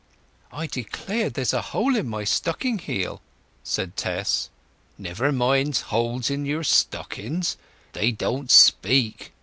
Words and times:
"I 0.51 0.65
declare 0.65 1.29
there's 1.29 1.53
a 1.53 1.61
hole 1.61 1.95
in 1.95 2.09
my 2.09 2.23
stocking 2.23 2.79
heel!" 2.79 3.21
said 3.63 3.95
Tess. 3.95 4.49
"Never 4.97 5.31
mind 5.31 5.77
holes 5.77 6.31
in 6.31 6.43
your 6.43 6.63
stockings—they 6.63 8.13
don't 8.13 8.49
speak! 8.49 9.31